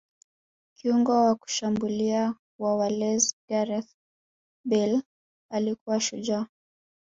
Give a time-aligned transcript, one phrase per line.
[0.77, 3.95] kiungo wa kushambulia wa Wales gareth
[4.65, 5.01] bale
[5.51, 6.45] alikuwa shujaa